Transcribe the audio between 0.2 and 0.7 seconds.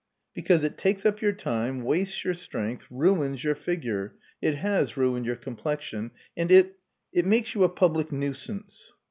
"Because